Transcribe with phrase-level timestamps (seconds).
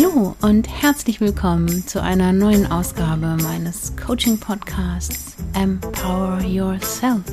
[0.00, 7.24] Hallo und herzlich willkommen zu einer neuen Ausgabe meines Coaching-Podcasts Empower Yourself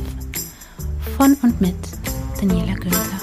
[1.15, 1.75] von und mit
[2.41, 3.19] Daniela Günther.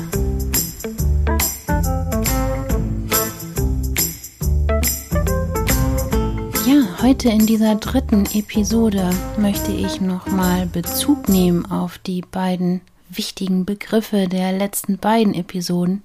[6.65, 12.81] Ja, heute in dieser dritten Episode möchte ich nochmal Bezug nehmen auf die beiden
[13.11, 16.05] wichtigen Begriffe der letzten beiden Episoden,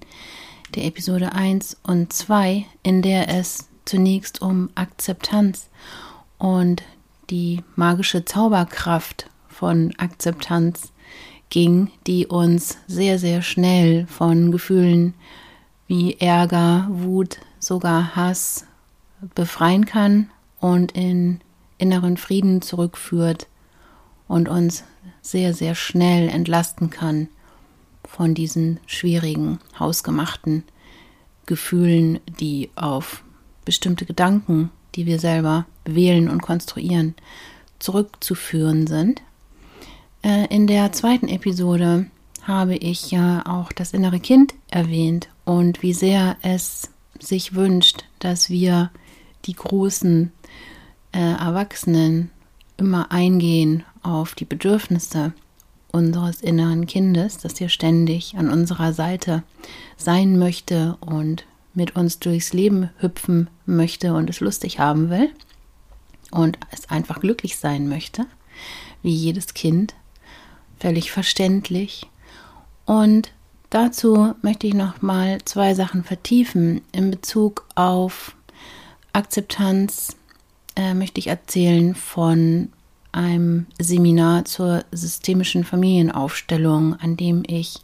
[0.76, 5.70] der Episode 1 und 2, in der es zunächst um Akzeptanz
[6.38, 6.84] und
[7.30, 10.92] die magische Zauberkraft von Akzeptanz
[11.50, 15.14] ging, die uns sehr, sehr schnell von Gefühlen
[15.88, 18.66] wie Ärger, Wut, sogar Hass
[19.36, 20.30] befreien kann
[20.60, 21.40] und in
[21.78, 23.48] inneren Frieden zurückführt
[24.28, 24.84] und uns
[25.22, 27.30] sehr, sehr schnell entlasten kann
[28.08, 30.64] von diesen schwierigen, hausgemachten
[31.46, 33.24] Gefühlen, die auf
[33.66, 37.16] bestimmte Gedanken, die wir selber wählen und konstruieren,
[37.80, 39.22] zurückzuführen sind.
[40.24, 42.08] Äh, in der zweiten Episode
[42.44, 48.50] habe ich ja auch das innere Kind erwähnt und wie sehr es sich wünscht, dass
[48.50, 48.90] wir
[49.46, 50.32] die großen
[51.12, 52.32] äh, Erwachsenen
[52.78, 55.34] immer eingehen auf die Bedürfnisse
[55.98, 59.44] unseres inneren Kindes, das hier ständig an unserer Seite
[59.98, 65.30] sein möchte und mit uns durchs Leben hüpfen möchte und es lustig haben will
[66.32, 68.26] und es einfach glücklich sein möchte,
[69.02, 69.96] wie jedes Kind,
[70.80, 72.08] völlig verständlich.
[72.86, 73.32] Und
[73.70, 78.36] dazu möchte ich noch mal zwei Sachen vertiefen in Bezug auf
[79.14, 80.16] Akzeptanz.
[80.76, 82.70] Äh, möchte ich erzählen von
[83.18, 87.80] einem Seminar zur systemischen Familienaufstellung, an dem ich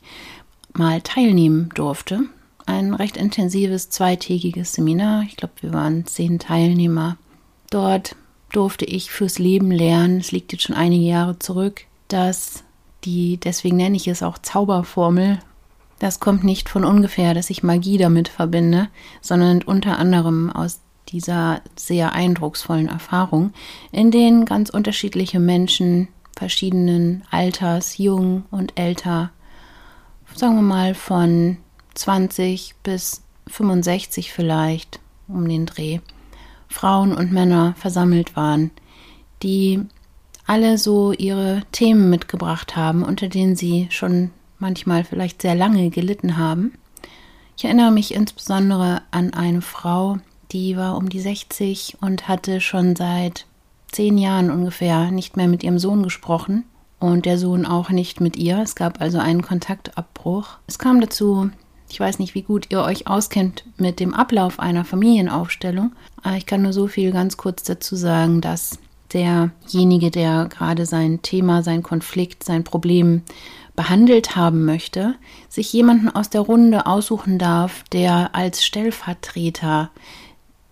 [0.73, 2.22] mal teilnehmen durfte.
[2.66, 5.23] Ein recht intensives zweitägiges Seminar.
[5.23, 7.18] Ich glaube, wir waren zehn Teilnehmer.
[7.69, 8.16] Dort
[8.52, 12.63] durfte ich fürs Leben lernen, es liegt jetzt schon einige Jahre zurück, dass
[13.03, 15.40] die, deswegen nenne ich es auch Zauberformel,
[16.00, 18.90] das kommt nicht von ungefähr, dass ich Magie damit verbinde,
[19.22, 23.53] sondern unter anderem aus dieser sehr eindrucksvollen Erfahrung,
[23.91, 29.31] in denen ganz unterschiedliche Menschen verschiedenen Alters, jung und älter,
[30.36, 31.58] sagen wir mal von
[31.94, 36.00] 20 bis 65 vielleicht um den Dreh,
[36.68, 38.72] Frauen und Männer versammelt waren,
[39.44, 39.86] die
[40.46, 46.38] alle so ihre Themen mitgebracht haben, unter denen sie schon manchmal vielleicht sehr lange gelitten
[46.38, 46.74] haben.
[47.58, 50.18] Ich erinnere mich insbesondere an eine Frau,
[50.53, 53.46] die war um die 60 und hatte schon seit
[53.91, 56.64] zehn Jahren ungefähr nicht mehr mit ihrem Sohn gesprochen
[57.00, 58.59] und der Sohn auch nicht mit ihr.
[58.59, 60.58] Es gab also einen Kontaktabbruch.
[60.68, 61.50] Es kam dazu,
[61.90, 66.46] ich weiß nicht, wie gut ihr euch auskennt mit dem Ablauf einer Familienaufstellung, aber ich
[66.46, 68.80] kann nur so viel ganz kurz dazu sagen, dass
[69.12, 73.22] derjenige, der gerade sein Thema, sein Konflikt, sein Problem
[73.75, 75.16] behandelt haben möchte,
[75.50, 79.90] sich jemanden aus der Runde aussuchen darf, der als Stellvertreter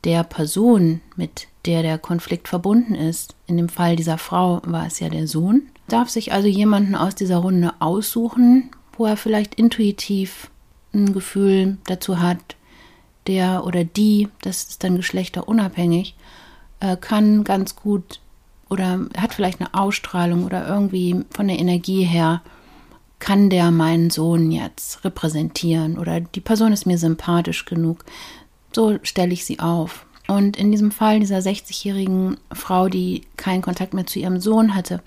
[0.04, 5.00] der Person, mit der der Konflikt verbunden ist, in dem Fall dieser Frau war es
[5.00, 10.50] ja der Sohn, darf sich also jemanden aus dieser Runde aussuchen, wo er vielleicht intuitiv
[10.94, 12.56] ein Gefühl dazu hat,
[13.28, 16.16] der oder die, das ist dann geschlechterunabhängig,
[16.80, 18.20] äh, kann ganz gut
[18.70, 22.42] oder hat vielleicht eine Ausstrahlung oder irgendwie von der Energie her,
[23.20, 28.04] kann der meinen Sohn jetzt repräsentieren oder die Person ist mir sympathisch genug.
[28.74, 30.06] So stelle ich sie auf.
[30.28, 35.02] Und in diesem Fall dieser 60-jährigen Frau, die keinen Kontakt mehr zu ihrem Sohn hatte,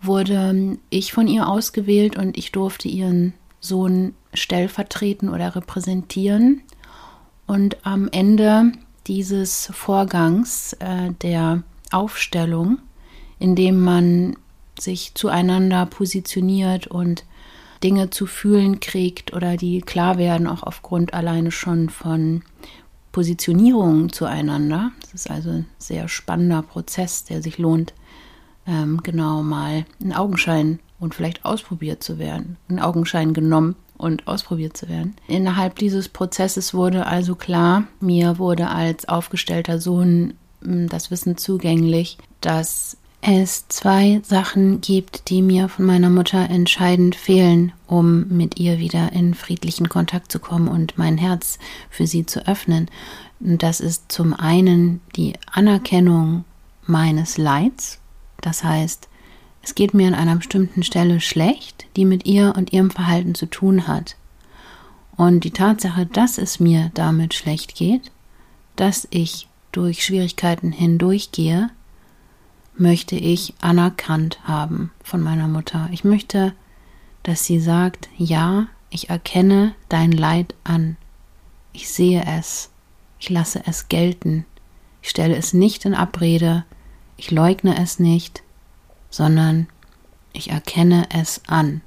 [0.00, 6.62] wurde ich von ihr ausgewählt und ich durfte ihren Sohn stellvertreten oder repräsentieren.
[7.46, 8.72] Und am Ende
[9.06, 12.78] dieses Vorgangs äh, der Aufstellung,
[13.38, 14.36] in dem man
[14.78, 17.24] sich zueinander positioniert und
[17.82, 22.42] Dinge zu fühlen kriegt oder die klar werden, auch aufgrund alleine schon von
[23.14, 24.90] Positionierungen zueinander.
[25.00, 27.94] Das ist also ein sehr spannender Prozess, der sich lohnt,
[28.66, 34.76] ähm, genau mal in Augenschein und vielleicht ausprobiert zu werden, in Augenschein genommen und ausprobiert
[34.76, 35.14] zu werden.
[35.28, 42.18] Innerhalb dieses Prozesses wurde also klar, mir wurde als aufgestellter Sohn hm, das Wissen zugänglich,
[42.40, 42.96] dass
[43.26, 49.12] es zwei Sachen gibt, die mir von meiner Mutter entscheidend fehlen, um mit ihr wieder
[49.12, 52.90] in friedlichen Kontakt zu kommen und mein Herz für sie zu öffnen.
[53.40, 56.44] Das ist zum einen die Anerkennung
[56.86, 57.98] meines Leids,
[58.42, 59.08] das heißt,
[59.62, 63.46] es geht mir an einer bestimmten Stelle schlecht, die mit ihr und ihrem Verhalten zu
[63.46, 64.16] tun hat.
[65.16, 68.12] Und die Tatsache, dass es mir damit schlecht geht,
[68.76, 71.70] dass ich durch Schwierigkeiten hindurchgehe,
[72.76, 75.88] möchte ich anerkannt haben von meiner Mutter.
[75.92, 76.54] Ich möchte,
[77.22, 80.96] dass sie sagt, ja, ich erkenne dein Leid an.
[81.72, 82.70] Ich sehe es.
[83.18, 84.44] Ich lasse es gelten.
[85.02, 86.64] Ich stelle es nicht in Abrede.
[87.16, 88.42] Ich leugne es nicht,
[89.10, 89.68] sondern
[90.32, 91.80] ich erkenne es an,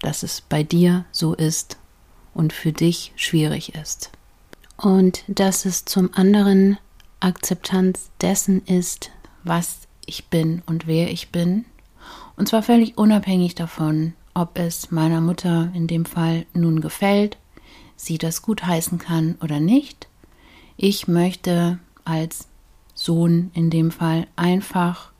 [0.00, 1.78] dass es bei dir so ist
[2.32, 4.10] und für dich schwierig ist.
[4.76, 6.78] Und dass es zum anderen
[7.18, 9.10] Akzeptanz dessen ist,
[9.42, 11.64] was ich bin und wer ich bin.
[12.36, 17.36] Und zwar völlig unabhängig davon, ob es meiner Mutter in dem Fall nun gefällt,
[17.96, 20.08] sie das gut heißen kann oder nicht.
[20.76, 22.48] Ich möchte als
[22.94, 25.12] Sohn in dem Fall einfach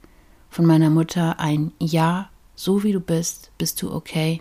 [0.50, 4.41] von meiner Mutter ein Ja, so wie du bist, bist du okay.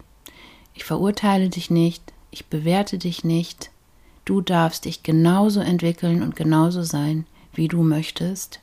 [0.74, 3.72] Ich verurteile dich nicht, ich bewerte dich nicht.
[4.26, 8.60] Du darfst dich genauso entwickeln und genauso sein, wie du möchtest.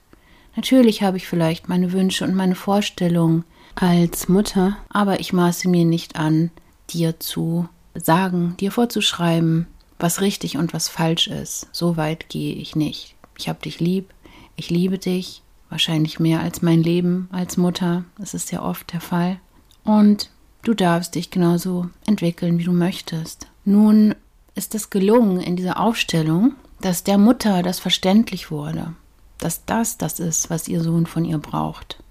[0.56, 5.84] Natürlich habe ich vielleicht meine Wünsche und meine Vorstellungen als Mutter, aber ich maße mir
[5.84, 6.50] nicht an,
[6.90, 9.66] dir zu sagen, dir vorzuschreiben,
[9.98, 11.68] was richtig und was falsch ist.
[11.72, 13.14] So weit gehe ich nicht.
[13.38, 14.12] Ich habe dich lieb,
[14.56, 18.04] ich liebe dich, wahrscheinlich mehr als mein Leben als Mutter.
[18.18, 19.40] Das ist ja oft der Fall.
[19.82, 20.30] Und
[20.62, 23.48] du darfst dich genauso entwickeln, wie du möchtest.
[23.64, 24.14] Nun
[24.54, 28.94] ist es gelungen in dieser Aufstellung, dass der Mutter das verständlich wurde,
[29.38, 32.02] dass das das ist, was ihr Sohn von ihr braucht.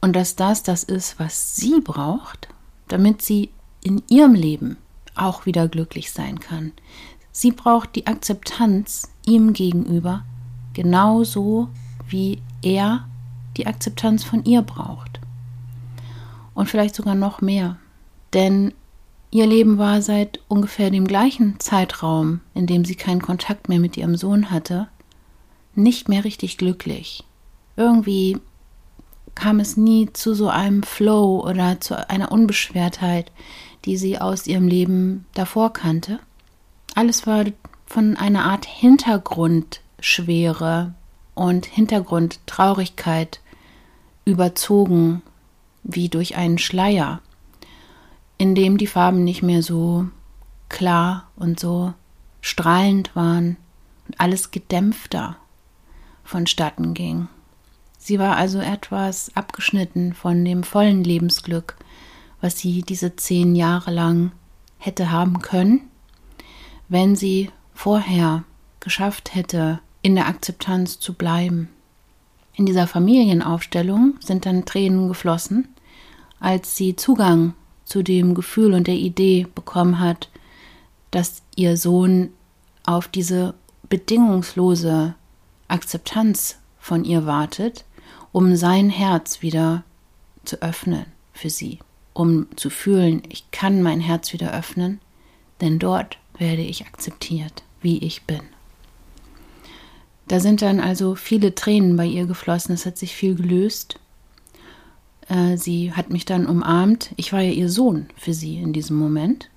[0.00, 2.48] Und dass das das ist, was sie braucht,
[2.88, 3.50] damit sie
[3.82, 4.76] in ihrem Leben
[5.14, 6.72] auch wieder glücklich sein kann.
[7.32, 10.24] Sie braucht die Akzeptanz ihm gegenüber,
[10.74, 11.68] genauso
[12.08, 13.06] wie er
[13.56, 15.20] die Akzeptanz von ihr braucht.
[16.54, 17.76] Und vielleicht sogar noch mehr.
[18.32, 18.72] Denn
[19.30, 23.96] ihr Leben war seit ungefähr dem gleichen Zeitraum, in dem sie keinen Kontakt mehr mit
[23.96, 24.88] ihrem Sohn hatte,
[25.74, 27.24] nicht mehr richtig glücklich.
[27.76, 28.38] Irgendwie
[29.34, 33.30] kam es nie zu so einem Flow oder zu einer Unbeschwertheit,
[33.84, 36.20] die sie aus ihrem Leben davor kannte.
[36.94, 37.44] Alles war
[37.86, 40.94] von einer Art Hintergrundschwere
[41.34, 43.40] und Hintergrundtraurigkeit
[44.24, 45.22] überzogen,
[45.82, 47.20] wie durch einen Schleier,
[48.36, 50.06] in dem die Farben nicht mehr so
[50.68, 51.94] klar und so
[52.42, 53.56] strahlend waren
[54.06, 55.39] und alles gedämpfter
[56.30, 57.28] vonstatten ging.
[57.98, 61.76] Sie war also etwas abgeschnitten von dem vollen Lebensglück,
[62.40, 64.32] was sie diese zehn Jahre lang
[64.78, 65.82] hätte haben können,
[66.88, 68.44] wenn sie vorher
[68.80, 71.68] geschafft hätte, in der Akzeptanz zu bleiben.
[72.54, 75.68] In dieser Familienaufstellung sind dann Tränen geflossen,
[76.38, 77.54] als sie Zugang
[77.84, 80.30] zu dem Gefühl und der Idee bekommen hat,
[81.10, 82.30] dass ihr Sohn
[82.86, 83.54] auf diese
[83.88, 85.14] bedingungslose
[85.70, 87.84] Akzeptanz von ihr wartet,
[88.32, 89.84] um sein Herz wieder
[90.44, 91.78] zu öffnen für sie,
[92.12, 95.00] um zu fühlen, ich kann mein Herz wieder öffnen,
[95.60, 98.40] denn dort werde ich akzeptiert, wie ich bin.
[100.28, 103.98] Da sind dann also viele Tränen bei ihr geflossen, es hat sich viel gelöst.
[105.28, 107.10] Äh, sie hat mich dann umarmt.
[107.16, 109.50] Ich war ja ihr Sohn für sie in diesem Moment.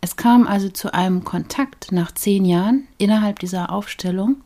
[0.00, 4.36] Es kam also zu einem Kontakt nach zehn Jahren innerhalb dieser Aufstellung,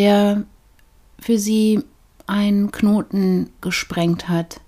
[0.00, 0.44] der
[1.18, 1.84] für sie
[2.26, 4.62] einen Knoten gesprengt hat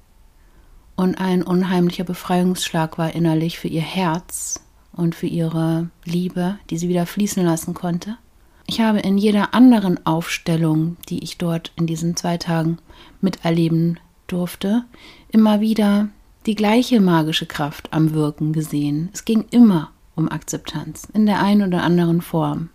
[0.95, 4.61] und ein unheimlicher Befreiungsschlag war innerlich für ihr Herz
[4.93, 8.19] und für ihre Liebe, die sie wieder fließen lassen konnte.
[8.67, 12.77] Ich habe in jeder anderen Aufstellung, die ich dort in diesen zwei Tagen
[13.23, 14.85] miterleben durfte,
[15.31, 16.11] immer wieder
[16.45, 19.09] die gleiche magische Kraft am Wirken gesehen.
[19.15, 22.69] Es ging immer um Akzeptanz in der einen oder anderen Form.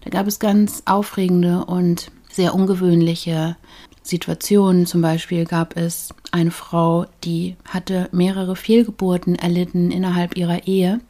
[0.00, 3.56] Da gab es ganz aufregende und sehr ungewöhnliche
[4.02, 4.86] Situationen.
[4.86, 11.00] Zum Beispiel gab es eine Frau, die hatte mehrere Fehlgeburten erlitten innerhalb ihrer Ehe.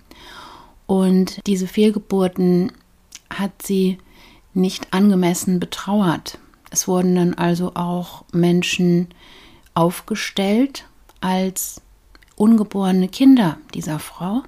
[0.87, 2.73] Und diese Fehlgeburten
[3.31, 3.99] hat sie
[4.55, 6.39] nicht angemessen betrauert.
[6.71, 9.09] Es wurden dann also auch Menschen
[9.75, 10.87] aufgestellt
[11.21, 11.81] als
[12.37, 14.43] ungeborene Kinder dieser Frau.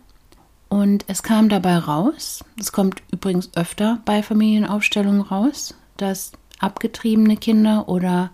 [0.71, 7.89] Und es kam dabei raus, es kommt übrigens öfter bei Familienaufstellungen raus, dass abgetriebene Kinder
[7.89, 8.31] oder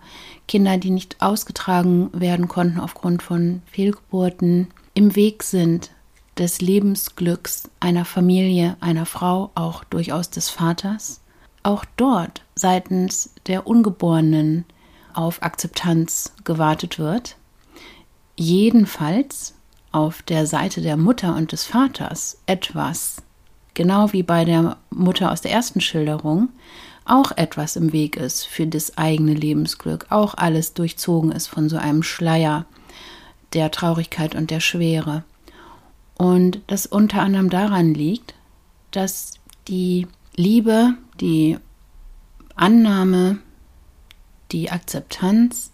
[0.47, 5.89] Kinder, die nicht ausgetragen werden konnten aufgrund von Fehlgeburten, im Weg sind
[6.37, 11.21] des Lebensglücks einer Familie, einer Frau, auch durchaus des Vaters,
[11.63, 14.65] auch dort seitens der Ungeborenen
[15.13, 17.35] auf Akzeptanz gewartet wird.
[18.35, 19.56] Jedenfalls
[19.97, 23.17] auf der Seite der Mutter und des Vaters etwas
[23.73, 26.49] genau wie bei der Mutter aus der ersten Schilderung,
[27.05, 31.77] auch etwas im Weg ist für das eigene Lebensglück, auch alles durchzogen ist von so
[31.77, 32.65] einem Schleier
[33.53, 35.23] der Traurigkeit und der Schwere.
[36.15, 38.35] Und das unter anderem daran liegt,
[38.91, 39.33] dass
[39.67, 41.57] die Liebe, die
[42.55, 43.39] Annahme,
[44.51, 45.71] die Akzeptanz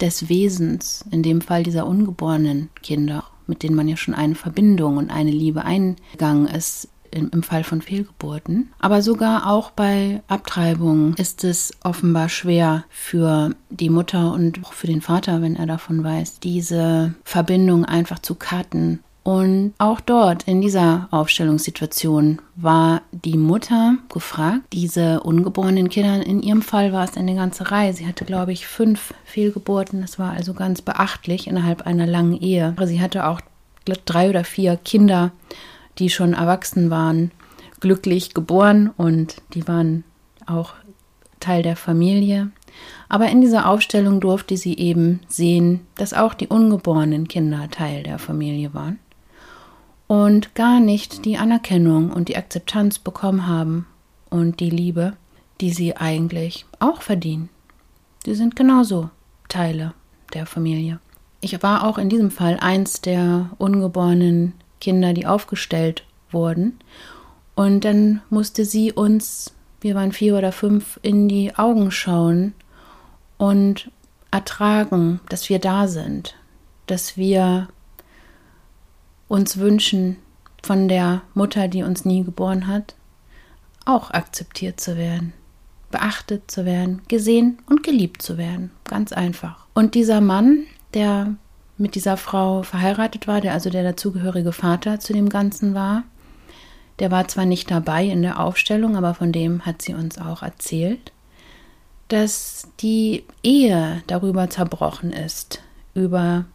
[0.00, 4.96] des Wesens, in dem Fall dieser ungeborenen Kinder, mit denen man ja schon eine Verbindung
[4.96, 8.70] und eine Liebe eingegangen ist, im, Fall von Fehlgeburten.
[8.78, 14.86] Aber sogar auch bei Abtreibungen ist es offenbar schwer für die Mutter und auch für
[14.86, 20.62] den Vater, wenn er davon weiß, diese Verbindung einfach zu karten und auch dort in
[20.62, 27.34] dieser Aufstellungssituation war die Mutter gefragt, diese ungeborenen Kinder, in ihrem Fall war es eine
[27.34, 27.92] ganze Reihe.
[27.92, 30.00] Sie hatte, glaube ich, fünf Fehlgeburten.
[30.00, 32.74] Das war also ganz beachtlich innerhalb einer langen Ehe.
[32.84, 33.42] Sie hatte auch
[34.06, 35.32] drei oder vier Kinder,
[35.98, 37.30] die schon erwachsen waren,
[37.80, 40.04] glücklich geboren und die waren
[40.46, 40.72] auch
[41.40, 42.50] Teil der Familie.
[43.10, 48.18] Aber in dieser Aufstellung durfte sie eben sehen, dass auch die ungeborenen Kinder Teil der
[48.18, 48.98] Familie waren
[50.10, 53.86] und gar nicht die Anerkennung und die Akzeptanz bekommen haben
[54.28, 55.12] und die Liebe,
[55.60, 57.48] die sie eigentlich auch verdienen.
[58.24, 59.10] Sie sind genauso
[59.48, 59.94] Teile
[60.34, 60.98] der Familie.
[61.40, 66.02] Ich war auch in diesem Fall eins der ungeborenen Kinder, die aufgestellt
[66.32, 66.80] wurden.
[67.54, 72.54] Und dann musste sie uns, wir waren vier oder fünf, in die Augen schauen
[73.38, 73.92] und
[74.32, 76.34] ertragen, dass wir da sind,
[76.88, 77.68] dass wir
[79.30, 80.16] uns wünschen,
[80.62, 82.94] von der Mutter, die uns nie geboren hat,
[83.86, 85.32] auch akzeptiert zu werden,
[85.90, 88.72] beachtet zu werden, gesehen und geliebt zu werden.
[88.84, 89.66] Ganz einfach.
[89.72, 91.34] Und dieser Mann, der
[91.78, 96.02] mit dieser Frau verheiratet war, der also der dazugehörige Vater zu dem Ganzen war,
[96.98, 100.42] der war zwar nicht dabei in der Aufstellung, aber von dem hat sie uns auch
[100.42, 101.12] erzählt,
[102.08, 105.62] dass die Ehe darüber zerbrochen ist,
[105.94, 106.46] über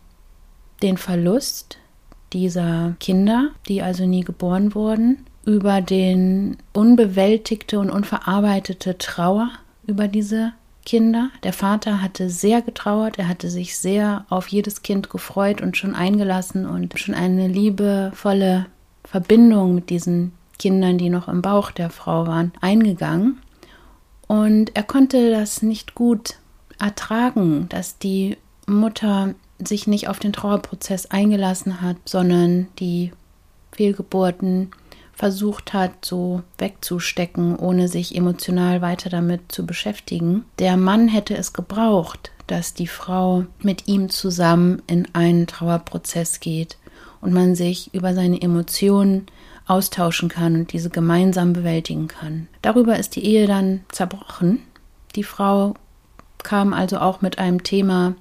[0.83, 1.79] den Verlust
[2.33, 9.49] dieser Kinder, die also nie geboren wurden, über den unbewältigte und unverarbeitete Trauer
[9.85, 10.53] über diese
[10.85, 11.29] Kinder.
[11.43, 15.95] Der Vater hatte sehr getrauert, er hatte sich sehr auf jedes Kind gefreut und schon
[15.95, 18.67] eingelassen und schon eine liebevolle
[19.03, 23.39] Verbindung mit diesen Kindern, die noch im Bauch der Frau waren, eingegangen.
[24.27, 26.35] Und er konnte das nicht gut
[26.79, 33.11] ertragen, dass die Mutter sich nicht auf den Trauerprozess eingelassen hat, sondern die
[33.71, 34.71] Fehlgeburten
[35.13, 40.43] versucht hat, so wegzustecken, ohne sich emotional weiter damit zu beschäftigen.
[40.59, 46.77] Der Mann hätte es gebraucht, dass die Frau mit ihm zusammen in einen Trauerprozess geht
[47.21, 49.27] und man sich über seine Emotionen
[49.67, 52.47] austauschen kann und diese gemeinsam bewältigen kann.
[52.61, 54.59] Darüber ist die Ehe dann zerbrochen.
[55.15, 55.73] Die Frau
[56.43, 58.15] kam also auch mit einem Thema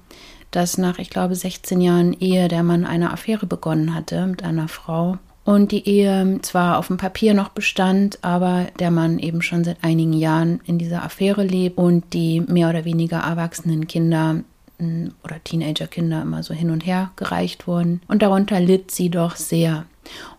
[0.55, 4.67] dass nach, ich glaube, 16 Jahren Ehe der Mann eine Affäre begonnen hatte mit einer
[4.67, 5.17] Frau.
[5.43, 9.83] Und die Ehe zwar auf dem Papier noch bestand, aber der Mann eben schon seit
[9.83, 14.41] einigen Jahren in dieser Affäre lebt und die mehr oder weniger erwachsenen Kinder
[14.79, 18.01] hm, oder Teenagerkinder immer so hin und her gereicht wurden.
[18.07, 19.85] Und darunter litt sie doch sehr.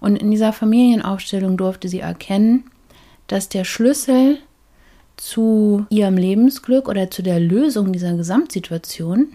[0.01, 2.65] Und in dieser Familienaufstellung durfte sie erkennen,
[3.29, 4.39] dass der Schlüssel
[5.17, 9.29] zu ihrem Lebensglück oder zu der Lösung dieser Gesamtsituation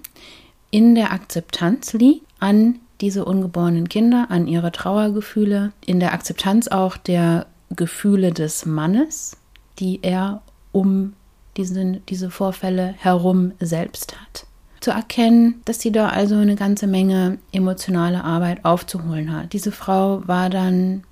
[0.72, 6.98] in der Akzeptanz liegt an diese ungeborenen Kinder, an ihre Trauergefühle, in der Akzeptanz auch
[6.98, 9.38] der Gefühle des Mannes,
[9.80, 11.14] die er um
[11.58, 14.46] diese, diese Vorfälle herum selbst hat.
[14.80, 19.54] Zu erkennen, dass sie da also eine ganze Menge emotionale Arbeit aufzuholen hat.
[19.54, 21.04] Diese Frau war dann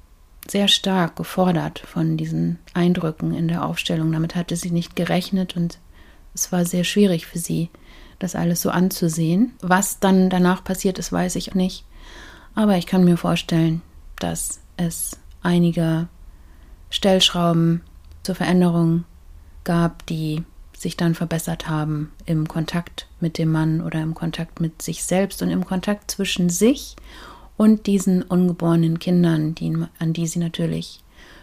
[0.48, 4.12] sehr stark gefordert von diesen Eindrücken in der Aufstellung.
[4.12, 5.78] Damit hatte sie nicht gerechnet und
[6.34, 7.70] es war sehr schwierig für sie,
[8.20, 9.54] das alles so anzusehen.
[9.62, 11.86] Was dann danach passiert ist, weiß ich nicht.
[12.56, 13.82] Aber ich kann mir vorstellen,
[14.20, 16.08] dass es einige
[16.90, 17.82] Stellschrauben
[18.24, 19.06] zur Veränderung
[19.64, 20.44] gab, die
[20.76, 25.42] sich dann verbessert haben im Kontakt mit dem Mann oder im Kontakt mit sich selbst
[25.42, 26.96] und im Kontakt zwischen sich
[27.58, 31.02] und diesen ungeborenen Kindern, die, an die sie natürlich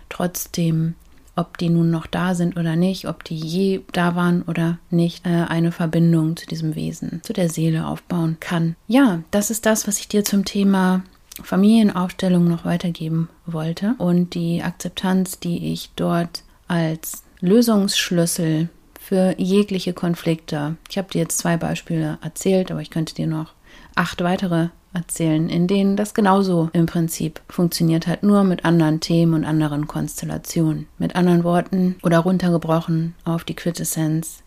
[0.09, 0.95] trotzdem
[1.36, 5.26] ob die nun noch da sind oder nicht, ob die je da waren oder nicht,
[5.26, 8.74] äh, eine Verbindung zu diesem Wesen, zu der Seele aufbauen kann.
[8.88, 11.02] Ja, das ist das, was ich dir zum Thema
[11.42, 20.76] Familienaufstellung noch weitergeben wollte und die Akzeptanz, die ich dort als Lösungsschlüssel für jegliche Konflikte.
[20.90, 23.52] Ich habe dir jetzt zwei Beispiele erzählt, aber ich könnte dir noch
[23.94, 29.34] acht weitere erzählen, in denen das genauso im Prinzip funktioniert hat, nur mit anderen Themen
[29.34, 30.88] und anderen Konstellationen.
[30.98, 34.42] Mit anderen Worten oder runtergebrochen auf die Quintessenz.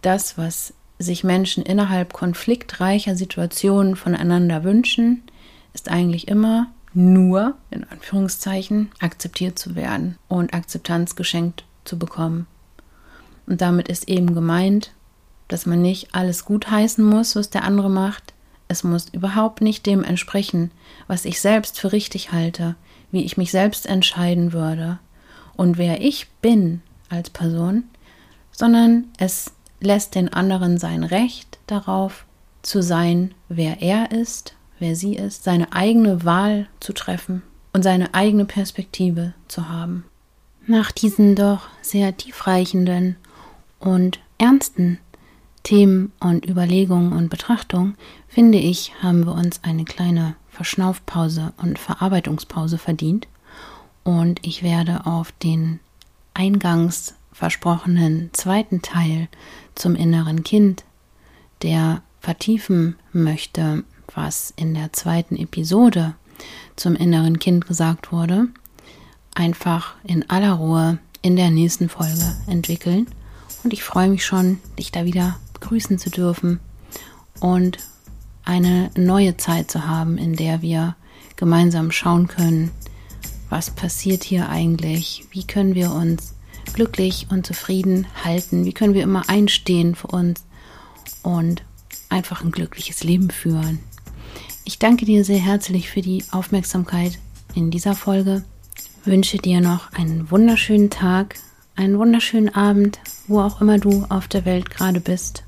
[0.00, 5.22] Das, was sich Menschen innerhalb konfliktreicher Situationen voneinander wünschen,
[5.74, 12.46] ist eigentlich immer nur, in Anführungszeichen, akzeptiert zu werden und Akzeptanz geschenkt zu bekommen.
[13.46, 14.92] Und damit ist eben gemeint,
[15.48, 18.34] dass man nicht alles gutheißen muss, was der andere macht.
[18.68, 20.70] Es muss überhaupt nicht dem entsprechen,
[21.06, 22.76] was ich selbst für richtig halte,
[23.10, 24.98] wie ich mich selbst entscheiden würde
[25.56, 27.84] und wer ich bin als Person,
[28.52, 32.26] sondern es lässt den anderen sein Recht darauf
[32.62, 38.14] zu sein, wer er ist, wer sie ist, seine eigene Wahl zu treffen und seine
[38.14, 40.04] eigene Perspektive zu haben.
[40.66, 43.16] Nach diesen doch sehr tiefreichenden
[43.78, 44.98] und ernsten
[45.68, 47.94] Themen und Überlegungen und Betrachtungen,
[48.26, 53.28] finde ich, haben wir uns eine kleine Verschnaufpause und Verarbeitungspause verdient.
[54.02, 55.80] Und ich werde auf den
[56.32, 59.28] eingangs versprochenen zweiten Teil
[59.74, 60.84] zum inneren Kind,
[61.60, 63.84] der vertiefen möchte,
[64.14, 66.14] was in der zweiten Episode
[66.76, 68.48] zum inneren Kind gesagt wurde,
[69.34, 73.06] einfach in aller Ruhe in der nächsten Folge entwickeln.
[73.64, 76.60] Und ich freue mich schon, dich da wieder begrüßen zu dürfen
[77.40, 77.78] und
[78.44, 80.96] eine neue Zeit zu haben, in der wir
[81.36, 82.70] gemeinsam schauen können,
[83.50, 86.34] was passiert hier eigentlich, wie können wir uns
[86.72, 90.44] glücklich und zufrieden halten, wie können wir immer einstehen für uns
[91.22, 91.62] und
[92.08, 93.80] einfach ein glückliches Leben führen.
[94.64, 97.18] Ich danke dir sehr herzlich für die Aufmerksamkeit
[97.54, 98.44] in dieser Folge,
[99.04, 101.36] wünsche dir noch einen wunderschönen Tag,
[101.76, 105.44] einen wunderschönen Abend, wo auch immer du auf der Welt gerade bist.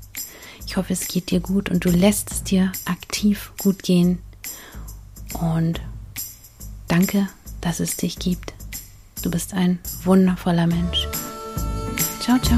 [0.71, 4.19] Ich hoffe, es geht dir gut und du lässt es dir aktiv gut gehen.
[5.33, 5.81] Und
[6.87, 7.27] danke,
[7.59, 8.53] dass es dich gibt.
[9.21, 11.09] Du bist ein wundervoller Mensch.
[12.21, 12.57] Ciao, ciao.